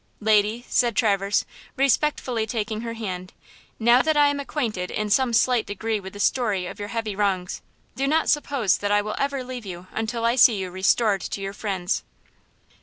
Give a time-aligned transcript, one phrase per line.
[0.19, 1.45] "Lady," said Traverse,
[1.77, 3.33] respectfully taking her hand,
[3.77, 7.15] "now that I am acquainted in some slight degree with the story of your heavy
[7.15, 7.61] wrongs,
[7.95, 11.39] do not suppose that I will ever leave you until I see you restored to
[11.39, 12.01] your friends."